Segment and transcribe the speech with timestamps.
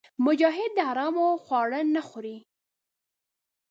[0.25, 2.37] مجاهد د حرامو خواړه نه خوري.